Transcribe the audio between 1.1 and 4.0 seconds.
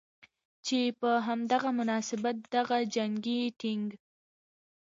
هم دغه مناسبت دغه جنګي ټېنک